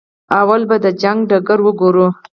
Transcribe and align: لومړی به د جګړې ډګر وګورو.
لومړی 0.47 0.63
به 0.69 0.77
د 0.85 0.87
جګړې 1.01 1.27
ډګر 1.29 1.59
وګورو. 1.65 2.07